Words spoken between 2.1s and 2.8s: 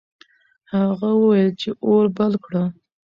بل کړه.